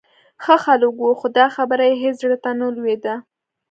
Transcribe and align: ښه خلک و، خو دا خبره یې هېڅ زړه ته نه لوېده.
ښه 0.43 0.55
خلک 0.65 0.95
و، 0.99 1.03
خو 1.19 1.27
دا 1.37 1.45
خبره 1.55 1.83
یې 1.89 1.95
هېڅ 2.03 2.15
زړه 2.23 2.37
ته 2.43 2.49
نه 2.59 2.67
لوېده. 2.75 3.15